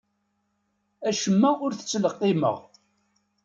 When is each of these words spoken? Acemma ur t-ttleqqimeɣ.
Acemma 1.09 1.51
ur 1.65 1.71
t-ttleqqimeɣ. 1.73 2.57